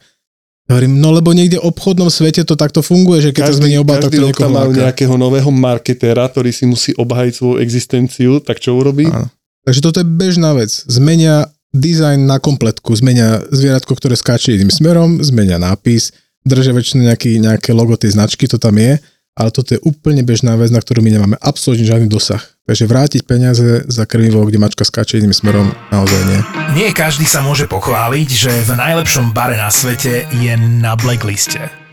[0.65, 3.77] Ja hovorím, no lebo niekde v obchodnom svete to takto funguje, že keď sa zmení
[3.77, 7.55] obal, tak každý to niekoho tam majú nejakého nového marketéra, ktorý si musí obhajiť svoju
[7.61, 9.05] existenciu, tak čo urobí?
[9.05, 9.29] Áno.
[9.61, 10.73] Takže toto je bežná vec.
[10.89, 17.37] Zmenia dizajn na kompletku, zmenia zvieratko, ktoré skáče jedným smerom, zmenia nápis, držia väčšinou nejaký,
[17.37, 18.97] nejaké logo tej značky, to tam je,
[19.35, 22.41] ale toto je úplne bežná vec, na ktorú my nemáme absolútne žiadny dosah.
[22.65, 26.39] Takže vrátiť peniaze za krmivo, kde mačka skáče jedným smerom, naozaj nie.
[26.73, 31.84] Nie každý sa môže pochváliť, že v najlepšom bare na svete je na blackliste.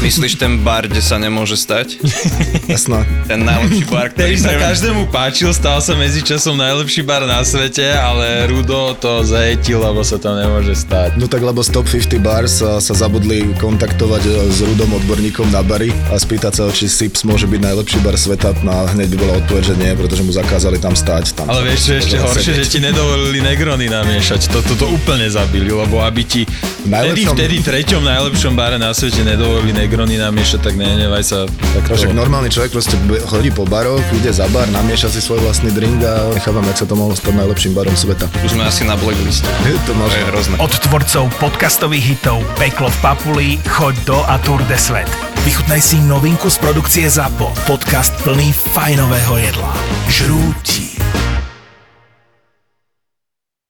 [0.00, 2.00] Myslíš ten bar, kde sa nemôže stať?
[2.72, 3.04] Jasná.
[3.28, 8.48] Ten najlepší bar, ktorý sa každému páčil, stal sa medzičasom najlepší bar na svete, ale
[8.48, 11.20] Rudo to zajetil, lebo sa tam nemôže stať.
[11.20, 15.52] No tak lebo z Top 50 Bars sa, sa zabudli kontaktovať e, s Rudom odborníkom
[15.52, 18.56] na bary a spýtať sa, či Sips môže byť najlepší bar sveta.
[18.64, 21.36] No a hneď by bola odpoveď, že nie, pretože mu zakázali tam stať.
[21.36, 24.48] Tam Ale vieš čo ešte horšie, že ti nedovolili Negrony namiešať.
[24.48, 26.48] Toto to úplne zabili, lebo aby ti
[26.88, 31.38] vtedy, vtedy treťom najlepšom bare na svete nedovolili Negrony namiešať, tak nehnevaj sa.
[31.46, 31.98] Tak No, to...
[31.98, 32.94] však normálny človek proste
[33.26, 36.86] chodí po baroch, ide za bar, namieša si svoj vlastný drink a nechápam, jak sa
[36.86, 38.26] to mohlo stať najlepším barom sveta.
[38.44, 39.46] Už sme asi na blackliste.
[39.66, 40.54] Je to To je hrozné.
[40.58, 45.08] Od tvorcov podcastových hitov Peklo v Papuli, Choď do a Tour de Svet.
[45.40, 47.48] Vychutnaj si novinku z produkcie ZAPO.
[47.64, 49.70] Podcast plný fajnového jedla.
[50.12, 51.00] Žrúti.